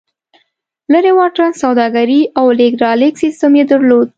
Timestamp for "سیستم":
3.23-3.51